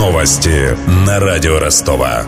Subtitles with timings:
[0.00, 0.74] Новости
[1.06, 2.24] на радио Ростова.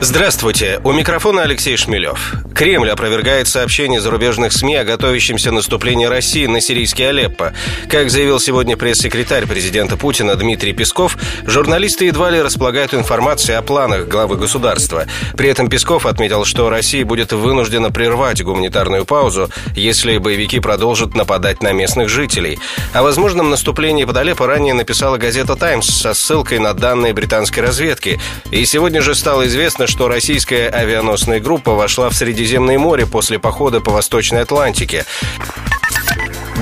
[0.00, 2.36] Здравствуйте, у микрофона Алексей Шмелев.
[2.54, 7.52] Кремль опровергает сообщения зарубежных СМИ о готовящемся наступлении России на сирийский Алеппо.
[7.88, 14.06] Как заявил сегодня пресс-секретарь президента Путина Дмитрий Песков, журналисты едва ли располагают информацией о планах
[14.06, 15.06] главы государства.
[15.36, 21.60] При этом Песков отметил, что Россия будет вынуждена прервать гуманитарную паузу, если боевики продолжат нападать
[21.60, 22.60] на местных жителей.
[22.92, 28.20] О возможном наступлении под Алеппо ранее написала газета «Таймс» со ссылкой на данные британской разведки.
[28.52, 33.80] И сегодня же стало известно, что российская авианосная группа вошла в Средиземное море после похода
[33.80, 35.06] по Восточной Атлантике.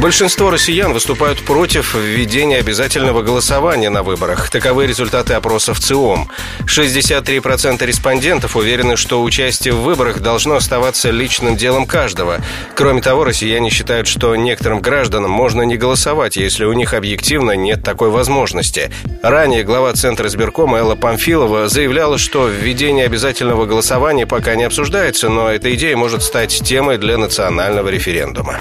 [0.00, 4.50] Большинство россиян выступают против введения обязательного голосования на выборах.
[4.50, 6.28] Таковы результаты опросов ЦИОМ.
[6.66, 12.38] 63% респондентов уверены, что участие в выборах должно оставаться личным делом каждого.
[12.74, 17.84] Кроме того, россияне считают, что некоторым гражданам можно не голосовать, если у них объективно нет
[17.84, 18.90] такой возможности.
[19.22, 25.48] Ранее глава Центра избиркома Элла Памфилова заявляла, что введение обязательного голосования пока не обсуждается, но
[25.50, 28.58] эта идея может стать темой для национального референдума.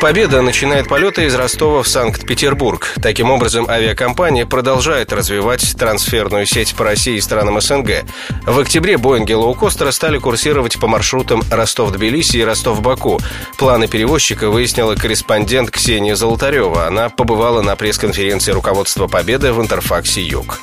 [0.00, 2.94] Победа начинает полеты из Ростова в Санкт-Петербург.
[3.02, 8.06] Таким образом, авиакомпания продолжает развивать трансферную сеть по России и странам СНГ.
[8.46, 13.20] В октябре Боинги лоукостера стали курсировать по маршрутам Ростов-Тбилиси и Ростов-Баку.
[13.58, 16.86] Планы перевозчика выяснила корреспондент Ксения Золотарева.
[16.86, 20.60] Она побывала на пресс-конференции руководства Победы в Интерфаксе «Юг».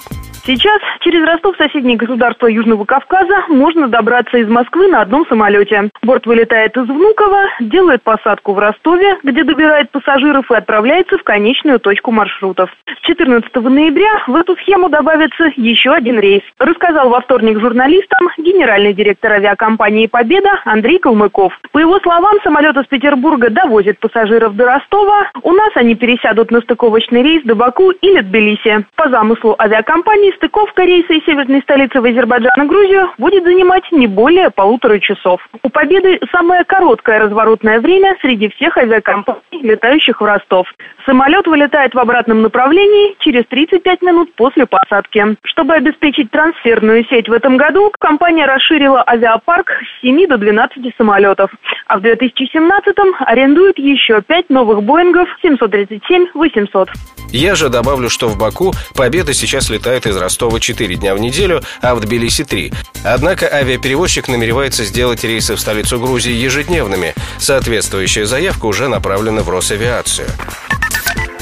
[0.47, 5.89] Сейчас через Ростов, соседнее государство Южного Кавказа, можно добраться из Москвы на одном самолете.
[6.03, 11.81] Борт вылетает из Внуково, делает посадку в Ростове, где добирает пассажиров и отправляется в конечную
[11.81, 12.69] точку маршрутов.
[13.01, 19.33] 14 ноября в эту схему добавится еще один рейс, рассказал во вторник журналистам генеральный директор
[19.33, 21.51] авиакомпании «Победа» Андрей Калмыков.
[21.73, 26.61] По его словам, самолет из Петербурга довозит пассажиров до Ростова, у нас они пересядут на
[26.61, 28.85] стыковочный рейс до Баку или Тбилиси.
[28.95, 34.07] По замыслу авиакомпании стыковка рейса из северной столицы в Азербайджан и Грузию будет занимать не
[34.07, 35.41] более полутора часов.
[35.63, 40.67] У «Победы» самое короткое разворотное время среди всех авиакомпаний, летающих в Ростов.
[41.05, 45.37] Самолет вылетает в обратном направлении через 35 минут после посадки.
[45.43, 51.51] Чтобы обеспечить трансферную сеть в этом году, компания расширила авиапарк с 7 до 12 самолетов.
[51.87, 56.89] А в 2017-м арендует еще 5 новых Боингов 737-800.
[57.29, 61.63] Я же добавлю, что в Баку «Победа» сейчас летает из Ростова 4 дня в неделю,
[61.81, 62.73] а в Тбилиси 3.
[63.05, 67.15] Однако авиаперевозчик намеревается сделать рейсы в столицу Грузии ежедневными.
[67.39, 70.27] Соответствующая заявка уже направлена в Росавиацию.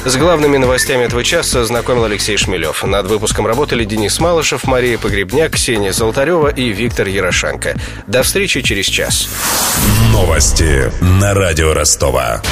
[0.06, 2.84] С главными новостями этого часа знакомил Алексей Шмелев.
[2.84, 7.76] Над выпуском работали Денис Малышев, Мария Погребняк, Ксения Золотарева и Виктор Ярошенко.
[8.06, 9.28] До встречи через час.
[10.12, 12.44] Новости на радио Ростова.